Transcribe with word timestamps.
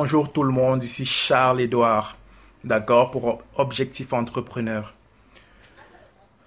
Bonjour 0.00 0.30
tout 0.30 0.44
le 0.44 0.52
monde, 0.52 0.84
ici 0.84 1.04
Charles 1.04 1.60
Edouard, 1.60 2.16
d'accord, 2.62 3.10
pour 3.10 3.42
Objectif 3.56 4.12
Entrepreneur. 4.12 4.94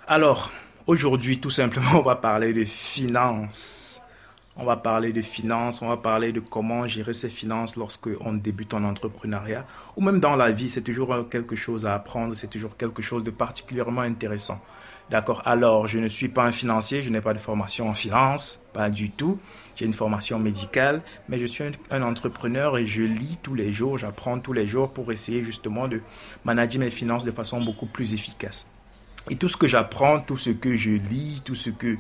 Alors, 0.08 0.54
aujourd'hui, 0.88 1.42
tout 1.42 1.50
simplement, 1.50 2.00
on 2.00 2.02
va 2.02 2.16
parler 2.16 2.54
de 2.54 2.64
finances. 2.64 4.02
On 4.58 4.66
va 4.66 4.76
parler 4.76 5.14
de 5.14 5.22
finances, 5.22 5.82
on 5.82 5.88
va 5.88 5.98
parler 5.98 6.34
de 6.34 6.42
comment 6.42 6.86
gérer 6.86 7.14
ses 7.14 7.30
finances 7.30 7.78
lorsque 7.78 8.10
on 8.20 8.34
débute 8.34 8.74
en 8.74 8.84
entrepreneuriat 8.84 9.66
ou 9.96 10.02
même 10.02 10.20
dans 10.20 10.36
la 10.36 10.52
vie. 10.52 10.70
C'est 10.70 10.82
toujours 10.82 11.16
quelque 11.30 11.56
chose 11.56 11.86
à 11.86 11.96
apprendre, 11.96 12.36
c'est 12.36 12.50
toujours 12.50 12.76
quelque 12.76 13.02
chose 13.02 13.24
de 13.24 13.32
particulièrement 13.32 14.02
intéressant. 14.02 14.62
D'accord 15.12 15.42
Alors, 15.46 15.88
je 15.88 16.00
ne 16.00 16.08
suis 16.08 16.30
pas 16.30 16.46
un 16.46 16.54
financier, 16.54 17.02
je 17.02 17.10
n'ai 17.10 17.20
pas 17.20 17.34
de 17.34 17.40
formation 17.40 17.90
en 17.90 17.94
finance, 17.94 18.64
pas 18.74 18.90
du 18.90 19.10
tout. 19.10 19.40
J'ai 19.76 19.86
une 19.86 19.94
formation 19.94 20.40
médicale, 20.40 21.02
mais 21.28 21.38
je 21.38 21.46
suis 21.46 21.66
un, 21.90 22.02
entrepreneur 22.02 22.78
et 22.78 22.86
je 22.86 23.02
lis 23.02 23.38
tous 23.44 23.54
les 23.54 23.74
jours, 23.74 23.98
j'apprends 23.98 24.40
tous 24.40 24.54
les 24.54 24.66
jours 24.66 24.92
pour 24.92 25.12
essayer 25.12 25.44
justement 25.44 25.90
de 25.90 26.02
manager 26.46 26.80
mes 26.80 26.90
finances 26.90 27.26
de 27.26 27.32
façon 27.32 27.62
beaucoup 27.62 27.88
plus 27.88 28.14
efficace. 28.14 28.66
Et 29.30 29.36
tout 29.36 29.50
ce 29.50 29.58
que 29.58 29.68
j'apprends, 29.68 30.20
tout 30.20 30.38
ce 30.38 30.50
que 30.50 30.76
je 30.76 30.92
lis, 30.92 31.42
tout 31.44 31.56
ce 31.56 31.70
que 31.70 31.98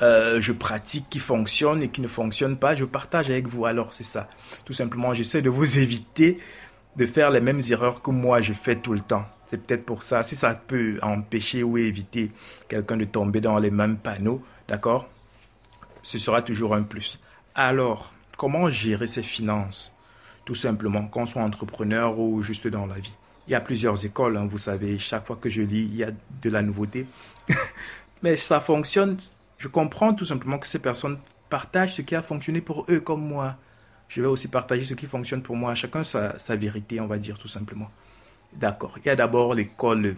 euh, 0.00 0.40
je 0.40 0.52
pratique 0.52 1.06
qui 1.10 1.18
fonctionne 1.18 1.82
et 1.82 1.88
qui 1.88 2.00
ne 2.00 2.08
fonctionne 2.08 2.56
pas, 2.56 2.74
je 2.74 2.84
partage 2.84 3.30
avec 3.30 3.48
vous. 3.48 3.66
Alors 3.66 3.92
c'est 3.92 4.04
ça. 4.04 4.28
Tout 4.64 4.72
simplement, 4.72 5.12
j'essaie 5.12 5.42
de 5.42 5.50
vous 5.50 5.78
éviter 5.78 6.38
de 6.96 7.06
faire 7.06 7.30
les 7.30 7.40
mêmes 7.40 7.62
erreurs 7.70 8.02
que 8.02 8.10
moi 8.10 8.40
je 8.40 8.52
fais 8.52 8.76
tout 8.76 8.92
le 8.92 9.00
temps. 9.00 9.24
C'est 9.50 9.62
peut-être 9.66 9.84
pour 9.84 10.02
ça, 10.02 10.22
si 10.22 10.34
ça 10.34 10.54
peut 10.54 10.98
empêcher 11.02 11.62
ou 11.62 11.76
éviter 11.76 12.30
quelqu'un 12.68 12.96
de 12.96 13.04
tomber 13.04 13.42
dans 13.42 13.58
les 13.58 13.70
mêmes 13.70 13.98
panneaux, 13.98 14.42
d'accord? 14.66 15.06
Ce 16.02 16.18
sera 16.18 16.40
toujours 16.40 16.74
un 16.74 16.82
plus. 16.82 17.20
Alors, 17.54 18.12
comment 18.38 18.70
gérer 18.70 19.06
ses 19.06 19.22
finances? 19.22 19.94
Tout 20.46 20.54
simplement, 20.54 21.06
qu'on 21.06 21.26
soit 21.26 21.42
entrepreneur 21.42 22.18
ou 22.18 22.42
juste 22.42 22.66
dans 22.66 22.86
la 22.86 22.94
vie. 22.94 23.12
Il 23.46 23.52
y 23.52 23.54
a 23.54 23.60
plusieurs 23.60 24.04
écoles, 24.06 24.36
hein, 24.38 24.46
vous 24.48 24.58
savez, 24.58 24.98
chaque 24.98 25.26
fois 25.26 25.36
que 25.36 25.50
je 25.50 25.60
lis, 25.60 25.82
il 25.84 25.96
y 25.96 26.04
a 26.04 26.10
de 26.10 26.50
la 26.50 26.62
nouveauté. 26.62 27.06
Mais 28.22 28.36
ça 28.36 28.60
fonctionne. 28.60 29.18
Je 29.62 29.68
comprends 29.68 30.12
tout 30.12 30.24
simplement 30.24 30.58
que 30.58 30.66
ces 30.66 30.80
personnes 30.80 31.18
partagent 31.48 31.94
ce 31.94 32.02
qui 32.02 32.16
a 32.16 32.22
fonctionné 32.22 32.60
pour 32.60 32.84
eux 32.90 32.98
comme 32.98 33.24
moi. 33.24 33.54
Je 34.08 34.20
vais 34.20 34.26
aussi 34.26 34.48
partager 34.48 34.84
ce 34.84 34.94
qui 34.94 35.06
fonctionne 35.06 35.40
pour 35.40 35.54
moi. 35.54 35.76
Chacun 35.76 36.02
sa, 36.02 36.56
vérité, 36.56 37.00
on 37.00 37.06
va 37.06 37.16
dire 37.16 37.38
tout 37.38 37.46
simplement. 37.46 37.88
D'accord. 38.54 38.98
Il 38.98 39.06
y 39.06 39.10
a 39.10 39.14
d'abord 39.14 39.54
l'école 39.54 40.16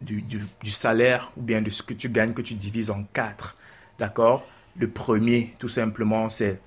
du, 0.00 0.40
salaire 0.66 1.32
ou 1.36 1.42
bien 1.42 1.62
de 1.62 1.68
ce 1.68 1.82
que 1.82 1.94
tu 1.94 2.08
gagnes 2.08 2.32
que 2.32 2.42
tu 2.42 2.54
divises 2.54 2.92
en 2.92 3.02
quatre. 3.02 3.56
D'accord? 3.98 4.46
Le 4.76 4.88
premier, 4.88 5.56
tout 5.58 5.68
simplement, 5.68 6.28
c'est 6.28 6.60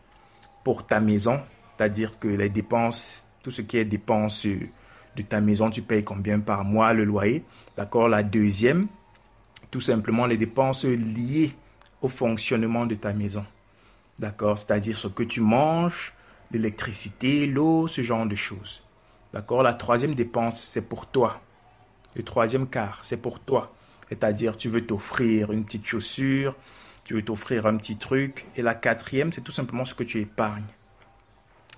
pour 0.65 0.87
ta 0.87 0.99
maison. 0.99 1.39
C'est-à-dire 1.77 2.19
que 2.19 2.27
les 2.27 2.49
dépenses, 2.49 3.23
tout 3.43 3.51
ce 3.51 3.61
qui 3.61 3.77
est 3.77 3.85
dépenses 3.85 4.45
de 4.45 5.21
ta 5.21 5.39
maison, 5.39 5.69
tu 5.69 5.83
payes 5.83 6.03
combien 6.03 6.41
par 6.41 6.65
mois 6.65 6.91
le 6.91 7.05
loyer. 7.05 7.45
D'accord? 7.77 8.09
La 8.09 8.23
deuxième, 8.23 8.89
tout 9.71 9.79
simplement 9.79 10.25
les 10.25 10.35
dépenses 10.35 10.83
liées 10.83 11.55
au 12.01 12.07
fonctionnement 12.07 12.85
de 12.85 12.95
ta 12.95 13.13
maison. 13.13 13.45
D'accord? 14.19 14.57
C'est-à-dire 14.57 14.97
ce 14.97 15.07
que 15.07 15.23
tu 15.23 15.41
manges, 15.41 16.13
l'électricité, 16.51 17.45
l'eau, 17.45 17.87
ce 17.87 18.01
genre 18.01 18.25
de 18.25 18.35
choses. 18.35 18.83
D'accord? 19.33 19.63
La 19.63 19.73
troisième 19.73 20.15
dépense, 20.15 20.61
c'est 20.61 20.81
pour 20.81 21.05
toi. 21.07 21.41
Le 22.15 22.23
troisième 22.23 22.67
quart, 22.67 22.99
c'est 23.03 23.17
pour 23.17 23.39
toi. 23.39 23.71
C'est-à-dire, 24.09 24.57
tu 24.57 24.69
veux 24.69 24.85
t'offrir 24.85 25.51
une 25.51 25.65
petite 25.65 25.85
chaussure, 25.85 26.55
tu 27.03 27.13
veux 27.13 27.21
t'offrir 27.21 27.65
un 27.65 27.77
petit 27.77 27.97
truc. 27.97 28.45
Et 28.55 28.61
la 28.61 28.73
quatrième, 28.73 29.31
c'est 29.31 29.41
tout 29.41 29.51
simplement 29.51 29.85
ce 29.85 29.93
que 29.93 30.03
tu 30.03 30.21
épargnes. 30.21 30.63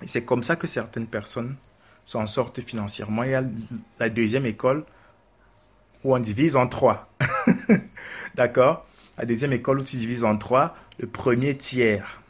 Et 0.02 0.08
c'est 0.08 0.24
comme 0.24 0.44
ça 0.44 0.56
que 0.56 0.68
certaines 0.68 1.08
personnes 1.08 1.56
s'en 2.06 2.26
sortent 2.26 2.62
financièrement. 2.62 3.24
Il 3.24 3.32
y 3.32 3.36
a 3.36 3.44
la 4.00 4.10
deuxième 4.10 4.46
école 4.46 4.86
où 6.04 6.16
on 6.16 6.20
divise 6.20 6.56
en 6.56 6.68
trois. 6.68 7.10
D'accord? 8.36 8.86
La 9.20 9.26
deuxième 9.26 9.54
école 9.54 9.82
où 9.82 9.84
tu 9.84 9.98
divises 9.98 10.24
en 10.24 10.38
trois, 10.38 10.76
le 10.98 11.08
premier 11.08 11.56
tiers. 11.56 12.22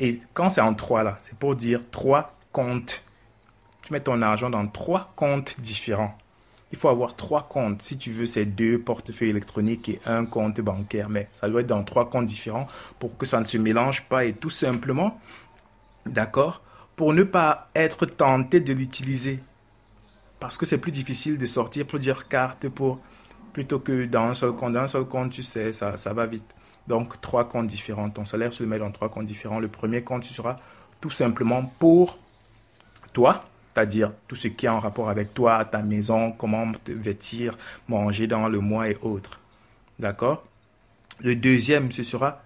Et 0.00 0.20
quand 0.32 0.48
c'est 0.48 0.60
en 0.60 0.74
trois 0.74 1.02
là, 1.02 1.18
c'est 1.22 1.36
pour 1.36 1.56
dire 1.56 1.80
trois 1.90 2.34
comptes 2.52 3.02
tu 3.88 3.94
mets 3.94 4.00
ton 4.00 4.20
argent 4.20 4.50
dans 4.50 4.66
trois 4.66 5.12
comptes 5.16 5.58
différents. 5.62 6.14
Il 6.72 6.78
faut 6.78 6.90
avoir 6.90 7.16
trois 7.16 7.48
comptes. 7.48 7.80
Si 7.80 7.96
tu 7.96 8.12
veux, 8.12 8.26
c'est 8.26 8.44
deux 8.44 8.78
portefeuilles 8.78 9.30
électroniques 9.30 9.88
et 9.88 9.98
un 10.04 10.26
compte 10.26 10.60
bancaire. 10.60 11.08
Mais 11.08 11.30
ça 11.40 11.48
doit 11.48 11.62
être 11.62 11.68
dans 11.68 11.82
trois 11.82 12.10
comptes 12.10 12.26
différents 12.26 12.68
pour 12.98 13.16
que 13.16 13.24
ça 13.24 13.40
ne 13.40 13.46
se 13.46 13.56
mélange 13.56 14.02
pas. 14.02 14.26
Et 14.26 14.34
tout 14.34 14.50
simplement, 14.50 15.18
d'accord, 16.04 16.60
pour 16.96 17.14
ne 17.14 17.22
pas 17.22 17.70
être 17.74 18.04
tenté 18.04 18.60
de 18.60 18.74
l'utiliser. 18.74 19.42
Parce 20.38 20.58
que 20.58 20.66
c'est 20.66 20.76
plus 20.76 20.92
difficile 20.92 21.38
de 21.38 21.46
sortir 21.46 21.86
plusieurs 21.86 22.28
cartes 22.28 22.68
pour 22.68 23.00
plutôt 23.58 23.80
que 23.80 24.04
dans 24.04 24.26
un 24.26 24.34
seul 24.34 24.52
compte. 24.52 24.72
Dans 24.74 24.82
un 24.82 24.86
seul 24.86 25.04
compte, 25.04 25.32
tu 25.32 25.42
sais, 25.42 25.72
ça, 25.72 25.96
ça 25.96 26.12
va 26.12 26.26
vite. 26.26 26.44
Donc, 26.86 27.20
trois 27.20 27.48
comptes 27.48 27.66
différents. 27.66 28.08
Ton 28.08 28.24
salaire 28.24 28.52
se 28.52 28.62
met 28.62 28.78
dans 28.78 28.92
trois 28.92 29.08
comptes 29.08 29.26
différents. 29.26 29.58
Le 29.58 29.66
premier 29.66 30.02
compte, 30.02 30.22
tu 30.22 30.32
sera 30.32 30.58
tout 31.00 31.10
simplement 31.10 31.64
pour 31.80 32.20
toi, 33.12 33.40
c'est-à-dire 33.74 34.12
tout 34.28 34.36
ce 34.36 34.46
qui 34.46 34.66
est 34.66 34.68
en 34.68 34.78
rapport 34.78 35.10
avec 35.10 35.34
toi, 35.34 35.64
ta 35.64 35.82
maison, 35.82 36.30
comment 36.30 36.70
te 36.84 36.92
vêtir, 36.92 37.58
manger 37.88 38.28
dans 38.28 38.48
le 38.48 38.60
mois 38.60 38.90
et 38.90 38.96
autres. 39.02 39.40
D'accord? 39.98 40.44
Le 41.18 41.34
deuxième, 41.34 41.90
ce 41.90 42.04
sera 42.04 42.40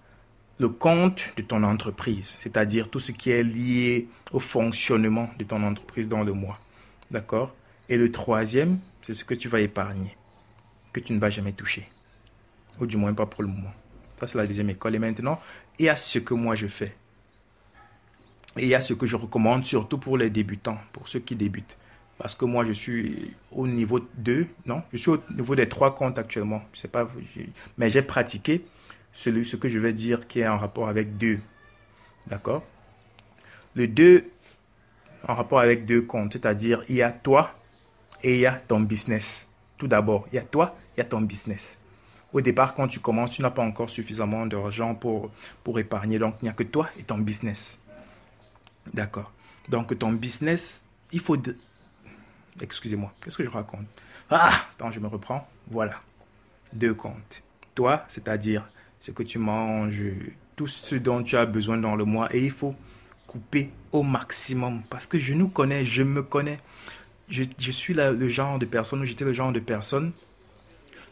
le 0.58 0.70
compte 0.70 1.28
de 1.36 1.42
ton 1.42 1.62
entreprise, 1.62 2.38
c'est-à-dire 2.42 2.88
tout 2.88 3.00
ce 3.00 3.12
qui 3.12 3.30
est 3.30 3.42
lié 3.42 4.08
au 4.32 4.40
fonctionnement 4.40 5.28
de 5.38 5.44
ton 5.44 5.62
entreprise 5.62 6.08
dans 6.08 6.22
le 6.22 6.32
mois. 6.32 6.58
D'accord? 7.10 7.54
Et 7.90 7.98
le 7.98 8.10
troisième, 8.10 8.78
c'est 9.02 9.12
ce 9.12 9.26
que 9.26 9.34
tu 9.34 9.48
vas 9.48 9.60
épargner, 9.60 10.16
que 10.92 11.00
tu 11.00 11.12
ne 11.12 11.18
vas 11.18 11.30
jamais 11.30 11.52
toucher. 11.52 11.88
Ou 12.80 12.86
du 12.86 12.96
moins 12.96 13.14
pas 13.14 13.26
pour 13.26 13.42
le 13.42 13.48
moment. 13.48 13.72
Ça, 14.16 14.26
c'est 14.26 14.38
la 14.38 14.46
deuxième 14.46 14.70
école. 14.70 14.94
Et 14.94 14.98
maintenant, 14.98 15.40
il 15.78 15.86
y 15.86 15.88
a 15.88 15.96
ce 15.96 16.18
que 16.18 16.34
moi 16.34 16.54
je 16.54 16.66
fais. 16.66 16.94
Et 18.56 18.62
il 18.62 18.68
y 18.68 18.74
a 18.74 18.80
ce 18.80 18.94
que 18.94 19.06
je 19.06 19.16
recommande 19.16 19.64
surtout 19.64 19.98
pour 19.98 20.18
les 20.18 20.30
débutants, 20.30 20.78
pour 20.92 21.08
ceux 21.08 21.20
qui 21.20 21.34
débutent. 21.34 21.76
Parce 22.18 22.34
que 22.34 22.44
moi, 22.44 22.64
je 22.64 22.72
suis 22.72 23.34
au 23.50 23.66
niveau 23.66 23.98
2, 23.98 24.46
non? 24.66 24.82
Je 24.92 24.98
suis 24.98 25.10
au 25.10 25.22
niveau 25.30 25.54
des 25.54 25.68
trois 25.68 25.94
comptes 25.94 26.18
actuellement. 26.18 26.62
Je 26.72 26.80
sais 26.80 26.88
pas, 26.88 27.08
mais 27.78 27.90
j'ai 27.90 28.02
pratiqué 28.02 28.64
celui, 29.12 29.44
ce 29.44 29.56
que 29.56 29.68
je 29.68 29.78
vais 29.78 29.92
dire 29.92 30.26
qui 30.28 30.40
est 30.40 30.46
en 30.46 30.58
rapport 30.58 30.88
avec 30.88 31.16
deux. 31.16 31.40
D'accord? 32.26 32.64
Le 33.74 33.88
2, 33.88 34.30
en 35.26 35.34
rapport 35.34 35.60
avec 35.60 35.86
deux 35.86 36.02
comptes, 36.02 36.34
c'est-à-dire 36.34 36.84
il 36.88 36.96
y 36.96 37.02
a 37.02 37.10
toi 37.10 37.52
et 38.22 38.34
il 38.34 38.40
y 38.40 38.46
a 38.46 38.52
ton 38.52 38.80
business. 38.80 39.48
Tout 39.78 39.88
d'abord, 39.88 40.26
il 40.32 40.36
y 40.36 40.38
a 40.38 40.44
toi, 40.44 40.76
il 40.96 41.00
y 41.00 41.02
a 41.02 41.04
ton 41.04 41.20
business. 41.20 41.78
Au 42.32 42.40
départ, 42.40 42.74
quand 42.74 42.88
tu 42.88 43.00
commences, 43.00 43.32
tu 43.32 43.42
n'as 43.42 43.50
pas 43.50 43.62
encore 43.62 43.90
suffisamment 43.90 44.46
d'argent 44.46 44.94
pour, 44.94 45.30
pour 45.62 45.78
épargner. 45.78 46.18
Donc, 46.18 46.36
il 46.40 46.46
n'y 46.46 46.48
a 46.48 46.54
que 46.54 46.62
toi 46.62 46.88
et 46.98 47.02
ton 47.02 47.18
business. 47.18 47.78
D'accord. 48.92 49.32
Donc 49.68 49.96
ton 49.98 50.12
business, 50.12 50.82
il 51.12 51.20
faut... 51.20 51.36
Excusez-moi, 52.60 53.12
qu'est-ce 53.22 53.36
que 53.36 53.44
je 53.44 53.50
raconte? 53.50 53.86
Ah, 54.30 54.50
attends, 54.72 54.90
je 54.90 55.00
me 55.00 55.06
reprends. 55.06 55.48
Voilà. 55.70 56.00
Deux 56.72 56.94
comptes. 56.94 57.42
Toi, 57.74 58.04
c'est-à-dire 58.08 58.68
ce 59.00 59.10
que 59.10 59.22
tu 59.22 59.38
manges, 59.38 60.02
tout 60.56 60.66
ce 60.66 60.96
dont 60.96 61.22
tu 61.22 61.36
as 61.36 61.46
besoin 61.46 61.78
dans 61.78 61.96
le 61.96 62.04
mois. 62.04 62.34
Et 62.34 62.44
il 62.44 62.50
faut 62.50 62.74
couper 63.26 63.70
au 63.92 64.02
maximum. 64.02 64.82
Parce 64.90 65.06
que 65.06 65.18
je 65.18 65.32
nous 65.34 65.48
connais, 65.48 65.84
je 65.84 66.02
me 66.02 66.22
connais. 66.22 66.58
Je, 67.32 67.70
suis 67.70 67.94
le 67.94 68.28
genre 68.28 68.58
de 68.58 68.66
personne, 68.66 69.04
j'étais 69.06 69.24
le 69.24 69.32
genre 69.32 69.52
de 69.52 69.60
personne. 69.60 70.12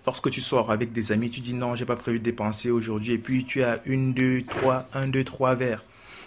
Lorsque 0.04 0.30
tu 0.30 0.42
sors 0.42 0.70
avec 0.70 0.92
des 0.92 1.12
amis, 1.12 1.30
tu 1.30 1.40
dis 1.40 1.54
non, 1.54 1.74
j'ai 1.74 1.86
pas 1.86 1.96
prévu 1.96 2.18
de 2.18 2.24
dépenser 2.24 2.70
aujourd'hui. 2.70 3.14
Et 3.14 3.18
puis 3.18 3.46
tu 3.46 3.62
as 3.62 3.80
une, 3.86 4.12
deux, 4.12 4.42
trois, 4.42 4.86
un, 4.92 5.08
deux, 5.08 5.24
trois 5.24 5.54
verres 5.54 5.82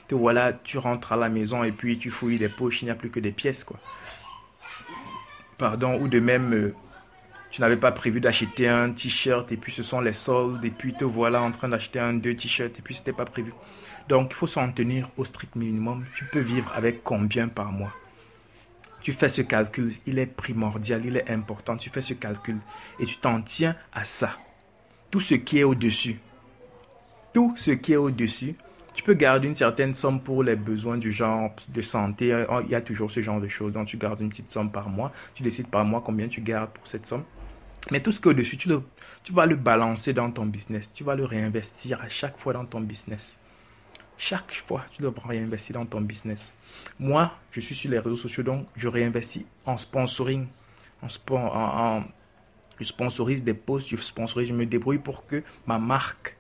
que 0.07 0.15
voilà, 0.15 0.51
tu 0.51 0.79
rentres 0.79 1.11
à 1.11 1.15
la 1.15 1.29
maison 1.29 1.63
et 1.63 1.71
puis 1.71 1.99
tu 1.99 2.09
fouilles 2.09 2.39
les 2.39 2.49
poches, 2.49 2.81
il 2.81 2.85
n'y 2.85 2.91
a 2.91 2.95
plus 2.95 3.11
que 3.11 3.19
des 3.19 3.31
pièces, 3.31 3.63
quoi. 3.63 3.79
Pardon, 5.59 5.99
ou 6.01 6.07
de 6.07 6.19
même, 6.19 6.53
euh, 6.53 6.73
tu 7.51 7.61
n'avais 7.61 7.77
pas 7.77 7.91
prévu 7.91 8.19
d'acheter 8.19 8.67
un 8.67 8.89
t-shirt 8.91 9.51
et 9.51 9.57
puis 9.57 9.71
ce 9.71 9.83
sont 9.83 10.01
les 10.01 10.13
soldes 10.13 10.65
et 10.65 10.71
puis 10.71 10.93
te 10.93 11.05
voilà 11.05 11.39
en 11.41 11.51
train 11.51 11.69
d'acheter 11.69 11.99
un, 11.99 12.13
deux 12.13 12.35
t-shirts 12.35 12.79
et 12.79 12.81
puis 12.81 12.95
c'était 12.95 13.13
pas 13.13 13.25
prévu. 13.25 13.53
Donc, 14.09 14.31
il 14.31 14.35
faut 14.35 14.47
s'en 14.47 14.71
tenir 14.71 15.07
au 15.17 15.23
strict 15.23 15.55
minimum. 15.55 16.03
Tu 16.15 16.25
peux 16.25 16.39
vivre 16.39 16.71
avec 16.75 17.03
combien 17.03 17.47
par 17.47 17.71
mois? 17.71 17.93
Tu 19.03 19.11
fais 19.11 19.27
ce 19.27 19.41
calcul, 19.41 19.91
il 20.07 20.17
est 20.17 20.25
primordial, 20.25 21.05
il 21.05 21.17
est 21.17 21.29
important. 21.29 21.75
Tu 21.75 21.89
fais 21.89 21.99
ce 21.99 22.13
calcul 22.13 22.57
et 23.01 23.05
tu 23.05 23.17
t'en 23.17 23.41
tiens 23.41 23.75
à 23.91 24.05
ça. 24.05 24.37
Tout 25.11 25.19
ce 25.19 25.35
qui 25.35 25.59
est 25.59 25.63
au-dessus, 25.63 26.19
tout 27.33 27.53
ce 27.57 27.71
qui 27.71 27.91
est 27.91 27.97
au-dessus, 27.97 28.55
tu 28.93 29.03
peux 29.03 29.13
garder 29.13 29.49
une 29.49 29.55
certaine 29.55 29.93
somme 29.93 30.21
pour 30.21 30.41
les 30.41 30.55
besoins 30.55 30.97
du 30.97 31.11
genre 31.11 31.51
de 31.67 31.81
santé. 31.81 32.45
Oh, 32.49 32.61
il 32.63 32.69
y 32.69 32.75
a 32.75 32.81
toujours 32.81 33.11
ce 33.11 33.21
genre 33.21 33.41
de 33.41 33.47
choses. 33.49 33.73
Donc, 33.73 33.87
tu 33.87 33.97
gardes 33.97 34.21
une 34.21 34.29
petite 34.29 34.49
somme 34.49 34.71
par 34.71 34.87
mois. 34.87 35.11
Tu 35.35 35.43
décides 35.43 35.67
par 35.67 35.83
mois 35.83 36.01
combien 36.05 36.29
tu 36.29 36.39
gardes 36.39 36.69
pour 36.69 36.87
cette 36.87 37.05
somme. 37.05 37.23
Mais 37.91 37.99
tout 37.99 38.13
ce 38.13 38.21
qui 38.21 38.29
est 38.29 38.31
au-dessus, 38.31 38.55
tu, 38.55 38.69
tu 39.23 39.33
vas 39.33 39.45
le 39.45 39.57
balancer 39.57 40.13
dans 40.13 40.31
ton 40.31 40.45
business. 40.45 40.89
Tu 40.93 41.03
vas 41.03 41.15
le 41.15 41.25
réinvestir 41.25 42.01
à 42.01 42.07
chaque 42.07 42.37
fois 42.37 42.53
dans 42.53 42.65
ton 42.65 42.79
business. 42.79 43.37
Chaque 44.17 44.53
fois, 44.53 44.85
tu 44.91 45.01
dois 45.01 45.13
réinvestir 45.25 45.75
dans 45.75 45.85
ton 45.85 46.01
business. 46.01 46.53
Moi, 46.99 47.31
je 47.51 47.59
suis 47.59 47.75
sur 47.75 47.91
les 47.91 47.99
réseaux 47.99 48.15
sociaux, 48.15 48.43
donc 48.43 48.67
je 48.75 48.87
réinvestis 48.87 49.45
en 49.65 49.77
sponsoring. 49.77 50.47
En, 51.01 52.03
je 52.79 52.83
sponsorise 52.85 53.43
des 53.43 53.53
posts, 53.53 53.89
je 53.89 53.97
sponsorise, 53.97 54.49
je 54.49 54.53
me 54.53 54.65
débrouille 54.65 54.99
pour 54.99 55.25
que 55.25 55.43
ma 55.67 55.77
marque, 55.77 56.37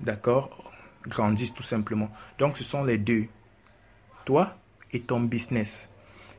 d'accord, 0.00 0.72
grandisse 1.06 1.52
tout 1.52 1.62
simplement. 1.62 2.10
Donc, 2.38 2.56
ce 2.56 2.64
sont 2.64 2.84
les 2.84 2.98
deux. 2.98 3.26
Toi 4.24 4.56
et 4.92 5.00
ton 5.00 5.20
business. 5.20 5.88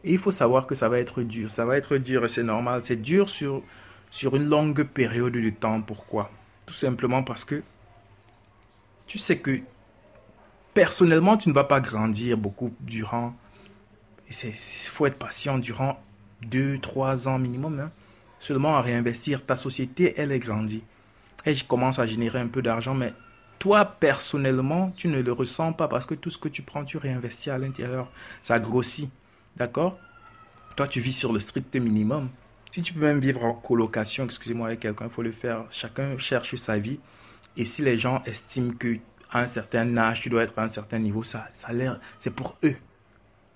Et 0.03 0.13
il 0.13 0.17
faut 0.17 0.31
savoir 0.31 0.65
que 0.65 0.75
ça 0.75 0.89
va 0.89 0.99
être 0.99 1.21
dur. 1.21 1.49
Ça 1.49 1.65
va 1.65 1.77
être 1.77 1.97
dur 1.97 2.29
c'est 2.29 2.43
normal. 2.43 2.81
C'est 2.83 3.01
dur 3.01 3.29
sur, 3.29 3.63
sur 4.11 4.35
une 4.35 4.45
longue 4.45 4.83
période 4.83 5.33
de 5.33 5.49
temps. 5.49 5.81
Pourquoi? 5.81 6.31
Tout 6.65 6.73
simplement 6.73 7.23
parce 7.23 7.43
que 7.43 7.63
tu 9.07 9.17
sais 9.17 9.39
que 9.39 9.59
personnellement, 10.79 11.35
tu 11.35 11.49
ne 11.49 11.53
vas 11.53 11.65
pas 11.65 11.81
grandir 11.81 12.37
beaucoup 12.37 12.73
durant. 12.79 13.35
Il 14.29 14.53
faut 14.53 15.07
être 15.07 15.17
patient 15.17 15.57
durant 15.57 16.01
2-3 16.45 17.27
ans 17.27 17.37
minimum. 17.37 17.81
Hein. 17.81 17.91
Seulement 18.39 18.77
à 18.77 18.81
réinvestir. 18.81 19.45
Ta 19.45 19.57
société, 19.57 20.13
elle 20.15 20.31
est 20.31 20.39
grandie. 20.39 20.81
Et 21.45 21.53
je 21.53 21.65
commence 21.65 21.99
à 21.99 22.05
générer 22.05 22.39
un 22.39 22.47
peu 22.47 22.61
d'argent, 22.61 22.93
mais 22.93 23.13
toi, 23.59 23.83
personnellement, 23.83 24.93
tu 24.95 25.09
ne 25.09 25.19
le 25.19 25.33
ressens 25.33 25.73
pas 25.73 25.89
parce 25.89 26.05
que 26.05 26.15
tout 26.15 26.29
ce 26.29 26.37
que 26.37 26.47
tu 26.47 26.61
prends, 26.61 26.85
tu 26.85 26.95
réinvestis 26.95 27.49
à 27.49 27.57
l'intérieur. 27.57 28.09
Ça 28.41 28.57
grossit. 28.57 29.09
D'accord? 29.57 29.99
Toi, 30.77 30.87
tu 30.87 31.01
vis 31.01 31.11
sur 31.11 31.33
le 31.33 31.41
strict 31.41 31.75
minimum. 31.75 32.29
Si 32.71 32.81
tu 32.81 32.93
peux 32.93 33.01
même 33.01 33.19
vivre 33.19 33.43
en 33.43 33.53
colocation, 33.53 34.23
excusez-moi, 34.23 34.67
avec 34.67 34.79
quelqu'un, 34.79 35.07
il 35.07 35.11
faut 35.11 35.23
le 35.23 35.33
faire. 35.33 35.65
Chacun 35.71 36.17
cherche 36.17 36.55
sa 36.55 36.77
vie. 36.77 36.99
Et 37.57 37.65
si 37.65 37.81
les 37.81 37.97
gens 37.97 38.21
estiment 38.25 38.71
que 38.71 38.95
à 39.31 39.41
un 39.41 39.47
certain 39.47 39.95
âge, 39.97 40.21
tu 40.21 40.29
dois 40.29 40.43
être 40.43 40.57
à 40.57 40.63
un 40.63 40.67
certain 40.67 40.99
niveau, 40.99 41.23
ça, 41.23 41.47
ça 41.53 41.71
l'air, 41.71 41.99
c'est 42.17 42.31
pour 42.31 42.57
eux. 42.63 42.75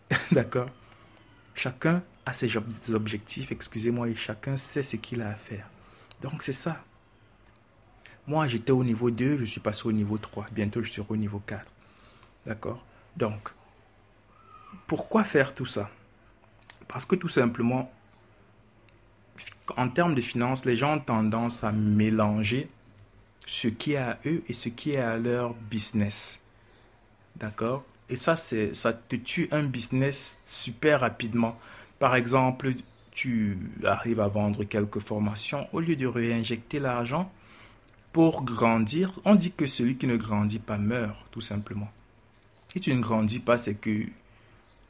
D'accord? 0.31 0.69
Chacun 1.55 2.03
a 2.25 2.33
ses 2.33 2.55
objectifs, 2.93 3.51
excusez-moi, 3.51 4.09
et 4.09 4.15
chacun 4.15 4.57
sait 4.57 4.83
ce 4.83 4.95
qu'il 4.95 5.21
a 5.21 5.29
à 5.29 5.35
faire. 5.35 5.67
Donc 6.21 6.43
c'est 6.43 6.53
ça. 6.53 6.83
Moi, 8.25 8.47
j'étais 8.47 8.71
au 8.71 8.83
niveau 8.83 9.11
2, 9.11 9.39
je 9.39 9.45
suis 9.45 9.59
passé 9.59 9.85
au 9.85 9.91
niveau 9.91 10.17
3. 10.17 10.45
Bientôt, 10.51 10.81
je 10.81 10.91
serai 10.91 11.05
au 11.09 11.17
niveau 11.17 11.41
4. 11.45 11.65
D'accord? 12.45 12.83
Donc, 13.17 13.49
pourquoi 14.87 15.25
faire 15.25 15.53
tout 15.53 15.65
ça? 15.65 15.89
Parce 16.87 17.05
que 17.05 17.15
tout 17.15 17.27
simplement, 17.27 17.91
en 19.75 19.89
termes 19.89 20.15
de 20.15 20.21
finances, 20.21 20.63
les 20.63 20.75
gens 20.75 20.95
ont 20.95 20.99
tendance 20.99 21.63
à 21.63 21.71
mélanger 21.71 22.69
ce 23.45 23.67
qui 23.67 23.93
est 23.93 23.97
à 23.97 24.19
eux 24.25 24.43
et 24.47 24.53
ce 24.53 24.69
qui 24.69 24.91
est 24.91 24.97
à 24.97 25.17
leur 25.17 25.53
business. 25.53 26.39
D'accord? 27.35 27.83
Et 28.09 28.15
ça, 28.15 28.35
c'est, 28.35 28.73
ça 28.73 28.93
te 28.93 29.15
tue 29.15 29.47
un 29.51 29.63
business 29.63 30.37
super 30.45 31.01
rapidement. 31.01 31.57
Par 31.99 32.15
exemple, 32.15 32.73
tu 33.11 33.57
arrives 33.83 34.19
à 34.19 34.27
vendre 34.27 34.63
quelques 34.63 34.99
formations. 34.99 35.67
Au 35.73 35.79
lieu 35.79 35.95
de 35.95 36.07
réinjecter 36.07 36.79
l'argent 36.79 37.31
pour 38.11 38.43
grandir, 38.43 39.19
on 39.25 39.35
dit 39.35 39.51
que 39.51 39.67
celui 39.67 39.97
qui 39.97 40.07
ne 40.07 40.17
grandit 40.17 40.59
pas 40.59 40.77
meurt, 40.77 41.17
tout 41.31 41.41
simplement. 41.41 41.89
Si 42.71 42.79
tu 42.79 42.93
ne 42.93 43.01
grandis 43.01 43.39
pas, 43.39 43.57
c'est 43.57 43.75
que 43.75 44.05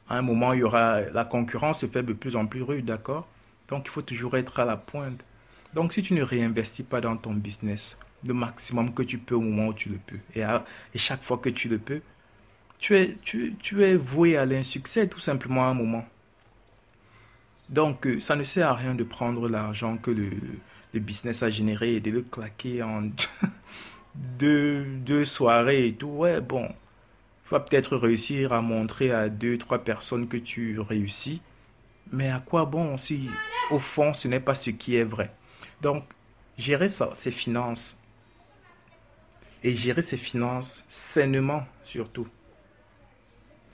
à 0.08 0.18
un 0.18 0.22
moment, 0.22 0.52
il 0.52 0.60
y 0.60 0.62
aura 0.62 1.00
la 1.00 1.24
concurrence 1.24 1.80
se 1.80 1.86
fait 1.86 2.02
de 2.02 2.12
plus 2.12 2.36
en 2.36 2.46
plus 2.46 2.62
rude, 2.62 2.84
d'accord? 2.84 3.26
Donc, 3.68 3.84
il 3.86 3.90
faut 3.90 4.02
toujours 4.02 4.36
être 4.36 4.60
à 4.60 4.66
la 4.66 4.76
pointe. 4.76 5.24
Donc, 5.72 5.94
si 5.94 6.02
tu 6.02 6.12
ne 6.12 6.22
réinvestis 6.22 6.82
pas 6.82 7.00
dans 7.00 7.16
ton 7.16 7.32
business 7.32 7.96
le 8.24 8.34
maximum 8.34 8.94
que 8.94 9.02
tu 9.02 9.18
peux 9.18 9.34
au 9.34 9.40
moment 9.40 9.68
où 9.68 9.74
tu 9.74 9.88
le 9.88 9.98
peux, 9.98 10.18
et, 10.34 10.40
et 10.42 10.98
chaque 10.98 11.22
fois 11.22 11.38
que 11.38 11.50
tu 11.50 11.68
le 11.68 11.78
peux, 11.78 12.00
tu 12.78 12.96
es, 12.96 13.16
tu, 13.22 13.54
tu 13.60 13.82
es 13.84 13.94
voué 13.94 14.36
à 14.36 14.44
l'insuccès 14.44 15.08
tout 15.08 15.20
simplement 15.20 15.64
à 15.64 15.68
un 15.68 15.74
moment. 15.74 16.04
Donc, 17.68 18.06
euh, 18.06 18.20
ça 18.20 18.36
ne 18.36 18.44
sert 18.44 18.68
à 18.68 18.74
rien 18.74 18.94
de 18.94 19.04
prendre 19.04 19.48
l'argent 19.48 19.96
que 19.96 20.10
le, 20.10 20.30
le, 20.92 21.00
business 21.00 21.42
a 21.42 21.50
généré 21.50 21.94
et 21.94 22.00
de 22.00 22.10
le 22.10 22.22
claquer 22.22 22.82
en 22.82 23.08
deux, 24.14 24.84
deux 24.84 25.24
soirées 25.24 25.86
et 25.86 25.94
tout. 25.94 26.08
Ouais, 26.08 26.40
bon, 26.40 26.68
tu 27.44 27.50
vas 27.50 27.60
peut-être 27.60 27.96
réussir 27.96 28.52
à 28.52 28.60
montrer 28.60 29.10
à 29.10 29.28
deux, 29.28 29.56
trois 29.56 29.78
personnes 29.78 30.28
que 30.28 30.36
tu 30.36 30.78
réussis. 30.78 31.40
Mais 32.12 32.30
à 32.30 32.38
quoi 32.38 32.66
bon 32.66 32.98
si 32.98 33.30
au 33.70 33.78
fond 33.78 34.12
ce 34.12 34.28
n'est 34.28 34.40
pas 34.40 34.54
ce 34.54 34.70
qui 34.70 34.96
est 34.96 35.04
vrai? 35.04 35.32
Donc, 35.80 36.04
gérer 36.58 36.88
ça, 36.88 37.12
ses 37.14 37.30
finances. 37.30 37.96
Et 39.64 39.74
gérer 39.74 40.02
ses 40.02 40.16
finances 40.16 40.84
sainement 40.88 41.64
surtout. 41.84 42.28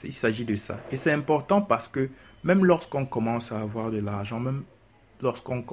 Il 0.03 0.15
s'agit 0.15 0.47
de 0.47 0.57
ça. 0.57 0.79
Et 0.91 0.97
c'est 0.97 1.13
important 1.13 1.61
parce 1.61 1.89
que 1.89 2.09
même 2.43 2.65
lorsqu'on 2.65 3.05
commence 3.05 3.53
à 3.53 3.61
avoir 3.61 3.91
de 3.91 3.99
l'argent, 3.99 4.41
même 4.41 4.63
lorsqu'on 5.21 5.65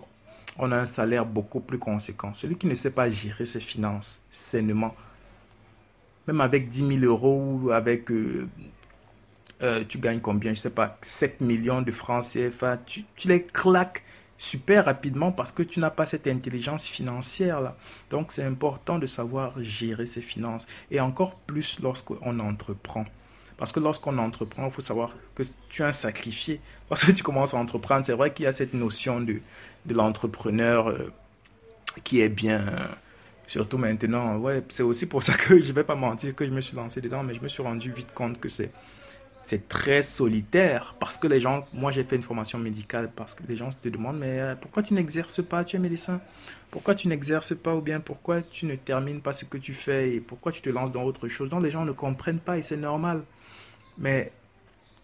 on 0.59 0.71
a 0.71 0.77
un 0.77 0.85
salaire 0.85 1.25
beaucoup 1.25 1.59
plus 1.59 1.79
conséquent, 1.79 2.33
celui 2.33 2.57
qui 2.57 2.67
ne 2.67 2.75
sait 2.75 2.91
pas 2.91 3.09
gérer 3.09 3.45
ses 3.45 3.59
finances 3.59 4.19
sainement, 4.29 4.95
même 6.27 6.41
avec 6.41 6.69
10 6.69 6.99
000 6.99 7.05
euros 7.05 7.59
ou 7.61 7.71
avec, 7.71 8.11
euh, 8.11 8.49
euh, 9.61 9.83
tu 9.87 9.97
gagnes 9.97 10.19
combien, 10.19 10.53
je 10.53 10.59
sais 10.59 10.69
pas, 10.69 10.97
7 11.03 11.41
millions 11.41 11.81
de 11.81 11.91
francs 11.91 12.23
CFA, 12.23 12.77
tu, 12.85 13.05
tu 13.15 13.27
les 13.27 13.43
claques 13.43 14.03
super 14.37 14.85
rapidement 14.85 15.31
parce 15.31 15.51
que 15.51 15.63
tu 15.63 15.79
n'as 15.79 15.89
pas 15.89 16.05
cette 16.05 16.27
intelligence 16.27 16.85
financière 16.85 17.61
là. 17.61 17.75
Donc 18.09 18.31
c'est 18.31 18.43
important 18.43 18.99
de 18.99 19.05
savoir 19.05 19.53
gérer 19.61 20.05
ses 20.05 20.21
finances 20.21 20.67
et 20.91 20.99
encore 20.99 21.35
plus 21.35 21.79
lorsqu'on 21.81 22.39
entreprend. 22.39 23.05
Parce 23.57 23.71
que 23.71 23.79
lorsqu'on 23.79 24.17
entreprend, 24.19 24.67
il 24.67 24.71
faut 24.71 24.81
savoir 24.81 25.15
que 25.33 25.43
tu 25.69 25.81
es 25.81 25.85
un 25.85 25.91
sacrifié. 25.91 26.61
Parce 26.89 27.03
que 27.03 27.11
tu 27.11 27.23
commences 27.23 27.55
à 27.55 27.57
entreprendre, 27.57 28.05
c'est 28.05 28.13
vrai 28.13 28.31
qu'il 28.31 28.45
y 28.45 28.47
a 28.47 28.51
cette 28.51 28.75
notion 28.75 29.19
de, 29.19 29.41
de 29.87 29.93
l'entrepreneur 29.95 30.89
euh, 30.89 31.11
qui 32.03 32.21
est 32.21 32.29
bien, 32.29 32.63
Surtout 33.47 33.77
maintenant, 33.77 34.35
ouais, 34.37 34.61
c'est 34.69 34.83
aussi 34.83 35.05
pour 35.05 35.23
ça 35.23 35.33
que 35.33 35.61
je 35.61 35.71
vais 35.71 35.85
pas 35.85 35.95
mentir 35.95 36.35
que 36.35 36.45
je 36.45 36.51
me 36.51 36.59
suis 36.59 36.75
lancé 36.75 36.99
dedans, 36.99 37.23
mais 37.23 37.33
je 37.33 37.41
me 37.41 37.47
suis 37.47 37.63
rendu 37.63 37.91
vite 37.91 38.13
compte 38.13 38.39
que 38.41 38.49
c'est 38.49 38.69
c'est 39.47 39.69
très 39.69 40.01
solitaire 40.01 40.93
parce 40.99 41.17
que 41.17 41.25
les 41.25 41.39
gens, 41.39 41.65
moi 41.73 41.89
j'ai 41.89 42.03
fait 42.03 42.17
une 42.17 42.21
formation 42.21 42.59
médicale 42.59 43.09
parce 43.15 43.33
que 43.33 43.43
les 43.47 43.55
gens 43.55 43.69
te 43.69 43.87
demandent 43.87 44.19
mais 44.19 44.41
euh, 44.41 44.55
pourquoi 44.55 44.83
tu 44.83 44.93
n'exerces 44.93 45.41
pas, 45.41 45.63
tu 45.63 45.77
es 45.77 45.79
médecin, 45.79 46.19
pourquoi 46.69 46.95
tu 46.95 47.07
n'exerces 47.07 47.55
pas 47.55 47.73
ou 47.73 47.79
bien 47.79 48.01
pourquoi 48.01 48.41
tu 48.41 48.65
ne 48.65 48.75
termines 48.75 49.21
pas 49.21 49.31
ce 49.31 49.45
que 49.45 49.57
tu 49.57 49.73
fais 49.73 50.15
et 50.15 50.19
pourquoi 50.19 50.51
tu 50.51 50.61
te 50.61 50.69
lances 50.69 50.91
dans 50.91 51.03
autre 51.03 51.29
chose? 51.29 51.49
Donc 51.49 51.63
les 51.63 51.71
gens 51.71 51.85
ne 51.85 51.93
comprennent 51.93 52.41
pas 52.41 52.57
et 52.57 52.61
c'est 52.61 52.75
normal. 52.75 53.23
Mais 53.97 54.33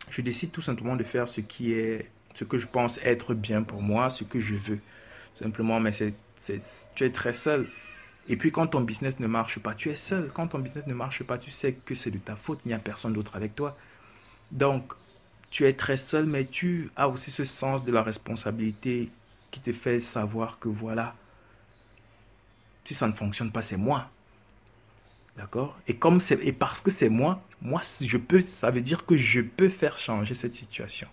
je 0.10 0.20
décide 0.22 0.52
tout 0.52 0.62
simplement 0.62 0.98
de 0.98 1.06
faire 1.06 1.30
ce 1.30 1.40
qui 1.40 1.72
est, 1.72 2.10
ce 2.36 2.44
que 2.44 2.58
je 2.58 2.68
pense 2.68 3.00
être 3.02 3.34
bien 3.34 3.64
pour 3.64 3.82
moi, 3.82 4.10
ce 4.10 4.26
que 4.26 4.42
je 4.42 4.56
veux. 4.56 4.80
Simplement, 5.40 5.80
mais 5.80 5.94
c'est, 5.94 6.14
tu 6.96 7.06
es 7.06 7.12
très 7.12 7.32
seul. 7.32 7.70
Et 8.28 8.36
puis 8.36 8.52
quand 8.52 8.68
ton 8.68 8.82
business 8.82 9.22
ne 9.22 9.28
marche 9.28 9.60
pas, 9.60 9.74
tu 9.74 9.90
es 9.90 9.96
seul. 9.96 10.32
Quand 10.34 10.48
ton 10.48 10.60
business 10.60 10.86
ne 10.86 10.94
marche 10.94 11.24
pas, 11.24 11.38
tu 11.38 11.50
sais 11.50 11.78
que 11.86 11.96
c'est 11.96 12.12
de 12.12 12.18
ta 12.18 12.36
faute, 12.36 12.60
il 12.66 12.70
n'y 12.70 12.74
a 12.74 12.80
personne 12.80 13.14
d'autre 13.14 13.38
avec 13.38 13.56
toi. 13.56 13.78
Donc, 14.54 14.94
tu 15.50 15.68
es 15.68 15.74
très 15.74 15.98
seul, 15.98 16.26
mais 16.26 16.46
tu 16.46 16.92
as 16.96 17.10
aussi 17.10 17.32
ce 17.32 17.44
sens 17.44 17.84
de 17.84 17.92
la 17.92 18.04
responsabilité 18.04 19.10
qui 19.52 19.60
te 19.60 19.72
fait 19.72 20.00
savoir 20.00 20.60
que 20.60 20.70
voilà, 20.70 21.16
si 22.84 22.94
ça 22.94 23.08
ne 23.08 23.14
fonctionne 23.14 23.52
pas, 23.52 23.62
c'est 23.62 23.78
moi. 23.78 24.10
D'accord? 25.38 25.78
Et 25.88 25.96
comme 25.96 26.20
et 26.30 26.54
parce 26.54 26.80
que 26.80 26.92
c'est 26.92 27.10
moi, 27.10 27.42
moi 27.62 27.82
je 28.00 28.18
peux, 28.18 28.42
ça 28.60 28.70
veut 28.70 28.82
dire 28.82 29.06
que 29.06 29.18
je 29.18 29.42
peux 29.42 29.70
faire 29.70 29.98
changer 29.98 30.36
cette 30.36 30.56
situation. 30.56 31.08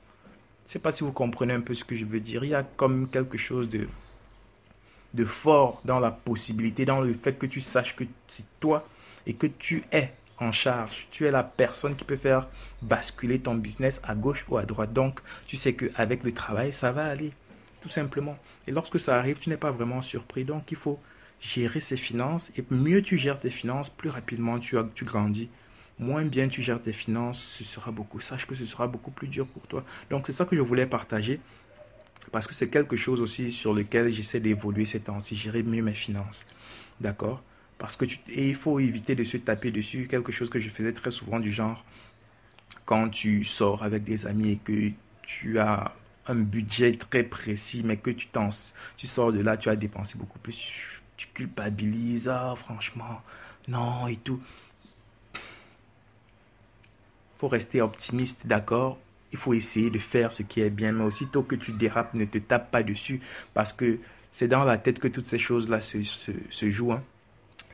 Je 0.67 0.75
sais 0.75 0.79
pas 0.79 0.93
si 0.93 1.03
vous 1.03 1.13
comprenez 1.13 1.55
un 1.55 1.63
peu 1.63 1.75
ce 1.75 1.85
que 1.85 1.97
je 1.97 2.05
veux 2.05 2.21
dire. 2.21 2.45
Il 2.45 2.51
y 2.51 2.55
a 2.55 2.63
comme 2.63 3.09
quelque 3.09 3.39
chose 3.39 3.69
de 3.71 3.89
de 5.15 5.25
fort 5.25 5.81
dans 5.85 5.99
la 5.99 6.11
possibilité, 6.11 6.85
dans 6.85 7.01
le 7.01 7.13
fait 7.15 7.33
que 7.33 7.47
tu 7.47 7.61
saches 7.61 7.97
que 7.97 8.05
c'est 8.29 8.45
toi 8.61 8.87
et 9.27 9.35
que 9.35 9.47
tu 9.47 9.83
es 9.91 10.13
en 10.41 10.53
charge. 10.53 11.07
Tu 11.11 11.27
es 11.27 11.31
la 11.31 11.43
personne 11.43 11.95
qui 11.95 12.05
peut 12.05 12.17
faire 12.17 12.49
basculer 12.83 13.39
ton 13.39 13.55
business 13.55 14.01
à 14.03 14.15
gauche 14.15 14.45
ou 14.49 14.57
à 14.57 14.65
droite. 14.65 14.93
Donc, 14.93 15.21
tu 15.47 15.57
sais 15.57 15.75
qu'avec 15.75 16.25
le 16.25 16.33
travail, 16.33 16.73
ça 16.73 16.93
va 16.93 17.05
aller, 17.05 17.33
tout 17.83 17.91
simplement. 17.91 18.39
Et 18.67 18.73
lorsque 18.73 18.99
ça 18.99 19.19
arrive, 19.19 19.39
tu 19.39 19.51
n'es 19.51 19.57
pas 19.57 19.71
vraiment 19.71 20.03
surpris. 20.03 20.45
Donc, 20.45 20.71
il 20.73 20.77
faut 20.77 20.99
gérer 21.41 21.81
ses 21.81 21.97
finances. 21.97 22.51
Et 22.57 22.65
mieux 22.71 23.03
tu 23.03 23.19
gères 23.19 23.39
tes 23.39 23.51
finances, 23.51 23.91
plus 23.91 24.11
rapidement 24.11 24.59
tu, 24.59 24.77
tu 24.95 25.05
grandis. 25.05 25.49
Moins 25.99 26.25
bien 26.25 26.49
tu 26.49 26.63
gères 26.63 26.83
tes 26.83 26.95
finances, 26.95 27.59
ce 27.59 27.65
sera 27.65 27.91
beaucoup. 27.91 28.21
Sache 28.21 28.47
que 28.47 28.55
ce 28.55 28.65
sera 28.65 28.87
beaucoup 28.87 29.11
plus 29.11 29.29
dur 29.29 29.47
pour 29.47 29.67
toi. 29.67 29.85
Donc, 30.09 30.27
c'est 30.27 30.33
ça 30.33 30.47
que 30.47 30.57
je 30.57 30.63
voulais 30.63 30.87
partager. 30.87 31.41
Parce 32.33 32.47
que 32.47 32.55
c'est 32.55 32.69
quelque 32.69 32.97
chose 32.97 33.21
aussi 33.21 33.51
sur 33.51 33.75
lequel 33.75 34.11
j'essaie 34.11 34.41
d'évoluer 34.41 34.87
ces 34.87 35.01
temps-ci, 35.01 35.37
gérer 35.37 35.63
mieux 35.63 35.83
mes 35.83 35.95
finances. 35.95 36.47
D'accord? 37.01 37.43
Parce 37.81 37.97
que 37.97 38.05
tu, 38.05 38.19
et 38.29 38.51
il 38.51 38.55
faut 38.55 38.79
éviter 38.79 39.15
de 39.15 39.25
se 39.25 39.39
taper 39.39 39.71
dessus. 39.71 40.07
Quelque 40.07 40.33
chose 40.33 40.51
que 40.51 40.61
je 40.61 40.69
faisais 40.69 40.93
très 40.93 41.11
souvent 41.11 41.41
du 41.41 41.51
genre, 41.51 41.83
quand 42.85 43.09
tu 43.09 43.43
sors 43.43 43.83
avec 43.83 44.05
des 44.05 44.27
amis 44.27 44.53
et 44.53 44.57
que 44.59 44.93
tu 45.23 45.59
as 45.59 45.95
un 46.27 46.35
budget 46.35 46.93
très 46.93 47.23
précis, 47.23 47.83
mais 47.83 47.97
que 47.97 48.11
tu, 48.11 48.29
tu 48.99 49.07
sors 49.07 49.33
de 49.33 49.41
là, 49.41 49.57
tu 49.57 49.71
as 49.71 49.77
dépensé 49.77 50.19
beaucoup 50.19 50.39
plus. 50.39 51.01
Tu 51.17 51.27
culpabilises, 51.33 52.29
ah, 52.29 52.55
franchement, 52.55 53.23
non, 53.67 54.07
et 54.07 54.17
tout. 54.17 54.41
faut 57.39 57.49
rester 57.49 57.81
optimiste, 57.81 58.47
d'accord? 58.47 58.99
Il 59.33 59.39
faut 59.39 59.55
essayer 59.55 59.89
de 59.89 59.99
faire 59.99 60.33
ce 60.33 60.43
qui 60.43 60.61
est 60.61 60.69
bien, 60.69 60.93
mais 60.93 61.05
aussitôt 61.05 61.43
que 61.43 61.55
tu 61.55 61.73
dérapes, 61.73 62.13
ne 62.13 62.27
te 62.27 62.37
tape 62.37 62.71
pas 62.71 62.83
dessus 62.83 63.21
parce 63.55 63.73
que 63.73 63.99
c'est 64.33 64.49
dans 64.49 64.65
la 64.65 64.77
tête 64.77 64.99
que 64.99 65.09
toutes 65.09 65.27
ces 65.27 65.39
choses-là 65.39 65.81
se, 65.81 66.03
se, 66.03 66.71
jouent. 66.71 66.93
Hein. 66.93 67.03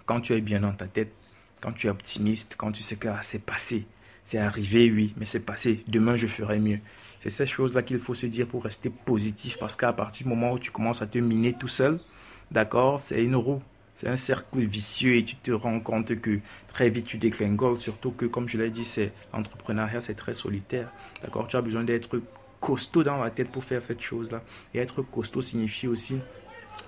Quand 0.07 0.21
tu 0.21 0.35
es 0.35 0.41
bien 0.41 0.61
dans 0.61 0.73
ta 0.73 0.87
tête, 0.87 1.13
quand 1.61 1.73
tu 1.73 1.89
es 1.89 1.91
optimiste, 1.91 2.55
quand 2.57 2.71
tu 2.71 2.83
sais 2.83 2.95
que 2.95 3.09
ah, 3.09 3.21
c'est 3.23 3.45
passé, 3.45 3.87
c'est 4.23 4.39
arrivé, 4.39 4.91
oui, 4.91 5.13
mais 5.17 5.27
c'est 5.27 5.41
passé, 5.41 5.83
demain 5.89 6.15
je 6.15 6.29
ferai 6.29 6.61
mieux. 6.61 6.79
C'est 7.23 7.31
ces 7.31 7.47
choses-là 7.47 7.83
qu'il 7.83 7.99
faut 7.99 8.15
se 8.15 8.27
dire 8.27 8.47
pour 8.47 8.63
rester 8.63 8.89
positif 8.89 9.59
parce 9.59 9.75
qu'à 9.75 9.93
partir 9.93 10.25
du 10.25 10.31
moment 10.31 10.53
où 10.53 10.59
tu 10.61 10.71
commences 10.71 11.03
à 11.03 11.09
te 11.09 11.19
miner 11.19 11.55
tout 11.55 11.69
seul, 11.69 11.99
d'accord, 12.53 13.01
c'est 13.01 13.23
une 13.23 13.35
roue. 13.35 13.61
C'est 13.97 14.09
un 14.09 14.17
cercle 14.17 14.61
vicieux 14.61 15.17
et 15.17 15.25
tu 15.25 15.37
te 15.37 15.51
rends 15.51 15.81
compte 15.81 16.21
que 16.21 16.39
très 16.69 16.91
vite 16.91 17.07
tu 17.07 17.17
déclingoles, 17.17 17.81
surtout 17.81 18.13
que 18.13 18.27
comme 18.27 18.49
je 18.49 18.59
l'ai 18.59 18.71
dit, 18.71 18.85
c'est 18.85 19.11
l'entrepreneuriat, 19.33 20.03
c'est 20.03 20.15
très 20.15 20.35
solitaire. 20.35 20.93
D'accord 21.23 21.49
Tu 21.49 21.57
as 21.57 21.63
besoin 21.63 21.83
d'être 21.83 22.21
costaud 22.61 23.03
dans 23.03 23.17
la 23.17 23.31
tête 23.31 23.51
pour 23.51 23.65
faire 23.65 23.81
cette 23.83 24.03
chose-là. 24.03 24.43
Et 24.75 24.79
être 24.79 25.03
costaud 25.03 25.41
signifie 25.41 25.89
aussi 25.89 26.19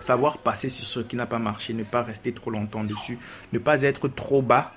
savoir 0.01 0.39
passer 0.39 0.69
sur 0.69 0.87
ce 0.87 1.01
qui 1.01 1.17
n'a 1.17 1.27
pas 1.27 1.39
marché, 1.39 1.75
ne 1.75 1.85
pas 1.85 2.03
rester 2.03 2.33
trop 2.33 2.51
longtemps 2.51 2.85
dessus, 2.85 3.19
ne 3.53 3.59
pas 3.59 3.83
être 3.83 4.09
trop 4.09 4.43
bas 4.43 4.73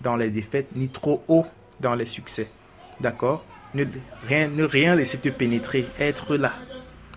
dans 0.00 0.16
les 0.16 0.30
défaites, 0.30 0.74
ni 0.74 0.88
trop 0.88 1.22
haut 1.28 1.46
dans 1.80 1.94
les 1.94 2.06
succès. 2.06 2.50
D'accord? 3.00 3.44
Ne 3.74 3.84
rien, 4.26 4.48
ne 4.48 4.64
rien 4.64 4.94
laisser 4.94 5.18
te 5.18 5.28
pénétrer, 5.28 5.86
être 5.98 6.36
là, 6.36 6.52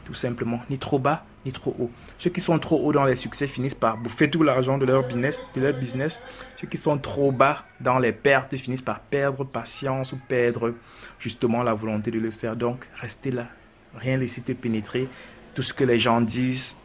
tout 0.06 0.14
simplement, 0.14 0.62
ni 0.70 0.78
trop 0.78 1.00
bas, 1.00 1.26
ni 1.46 1.52
trop 1.52 1.76
haut. 1.80 1.92
Ceux 2.18 2.30
qui 2.30 2.42
sont 2.42 2.60
trop 2.60 2.84
hauts 2.84 2.92
dans 2.92 3.06
les 3.06 3.16
succès 3.16 3.48
finissent 3.48 3.76
par 3.76 3.98
bouffer 3.98 4.30
tout 4.30 4.44
l'argent 4.44 4.78
de 4.78 4.86
leur 4.86 5.08
business, 5.08 5.42
de 5.56 5.62
leur 5.62 5.74
business. 5.74 6.22
Ceux 6.56 6.68
qui 6.68 6.78
sont 6.78 6.98
trop 6.98 7.32
bas 7.32 7.64
dans 7.80 8.00
les 8.00 8.12
pertes 8.12 8.56
finissent 8.58 8.82
par 8.82 9.00
perdre 9.00 9.44
patience 9.46 10.12
ou 10.12 10.20
perdre 10.28 10.74
justement 11.20 11.64
la 11.64 11.74
volonté 11.74 12.12
de 12.12 12.20
le 12.20 12.32
faire. 12.32 12.56
Donc, 12.56 12.88
restez 12.96 13.32
là. 13.32 13.48
Rien 13.96 14.18
laisser 14.18 14.42
te 14.42 14.52
pénétrer. 14.52 15.08
Tout 15.56 15.62
ce 15.62 15.74
que 15.74 15.84
les 15.84 16.00
gens 16.00 16.22
disent, 16.22 16.76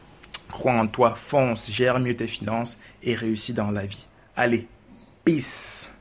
crois 0.55 0.73
en 0.73 0.87
toi, 0.87 1.15
fonce, 1.15 1.71
gère 1.71 1.99
mieux 1.99 2.17
tes 2.17 2.29
finances 2.29 2.79
et 3.03 3.15
réussis 3.15 3.53
dans 3.53 3.73
la 3.73 3.85
vie. 3.85 4.07
Allez, 4.37 4.69
peace. 5.25 5.93